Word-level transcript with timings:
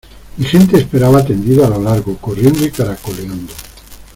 mi 0.37 0.45
gente 0.47 0.79
esperaba 0.79 1.23
tendida 1.23 1.67
a 1.67 1.69
lo 1.69 1.79
largo, 1.79 2.17
corriendo 2.17 2.65
y 2.65 2.71
caracoleando. 2.71 3.53